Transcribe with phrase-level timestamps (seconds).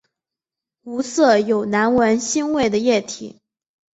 [0.81, 3.39] 无色有难闻腥味的液体。